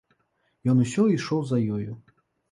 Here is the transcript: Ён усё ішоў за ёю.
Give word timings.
Ён 0.71 0.79
усё 0.85 1.03
ішоў 1.15 1.43
за 1.49 1.59
ёю. 1.75 1.91